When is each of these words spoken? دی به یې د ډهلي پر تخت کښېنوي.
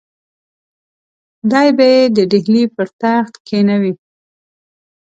دی 1.51 1.69
به 1.77 1.85
یې 1.93 2.03
د 2.15 2.17
ډهلي 2.31 2.63
پر 2.75 2.87
تخت 3.01 3.33
کښېنوي. 3.45 3.93